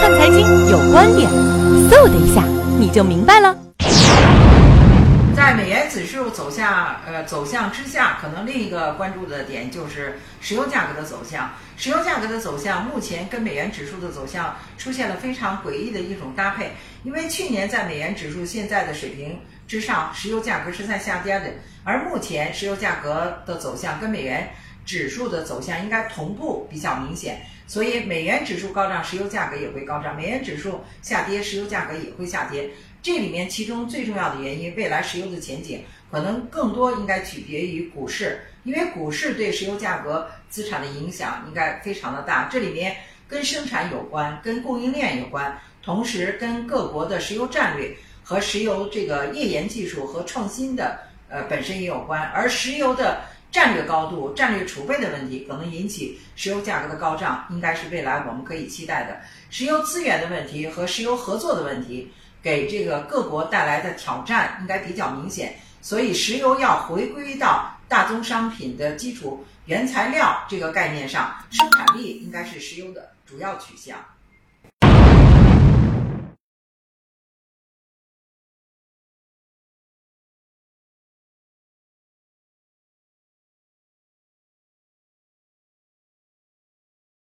[0.00, 0.40] 看财经
[0.70, 1.30] 有观点，
[1.90, 2.42] 嗖的一下
[2.78, 3.54] 你就明白了。
[5.36, 11.50] 在美元指数走下呃走向之下，可能另一个关注的点就是石油价格的走向。
[11.76, 16.72] 石油价格的走向目前跟美元指数的走向出现了非常诡异的一种搭配，
[17.04, 19.38] 因为去年在美元指数现在的水平
[19.68, 21.50] 之上，石油价格是在下跌的，
[21.84, 24.48] 而目前石油价格的走向跟美元
[24.90, 32.68] 指数的走向应该同步比较明显，所以美元指数高涨，石油价格也会高涨；美元指数下跌，石油价格也会下跌。
[33.00, 42.48] 这里面其中最重要的原因，未来石油的前景可能更多应该取决于股市，因为股市对石油价格资产的影响应该非常的大。
[42.50, 42.96] 这里面
[43.28, 50.98] 跟生产有关，跟供应链有关，同时跟各国的石油战略和石油这个页岩技术和创新的
[51.28, 52.20] 呃本身也有关。
[52.34, 53.20] 而石油的
[53.50, 59.20] 战略高度、战略储备的问题，可能引起石油价格的高涨，应该是未来我们可以期待的。
[59.50, 62.12] 石油资源的问题和石油合作的问题。
[62.42, 73.98] 给这个各国带来的挑战应该比较明显，所以石油要回归到大宗商品的基础原材料这个概念上，生产力应该是石油的主要取向。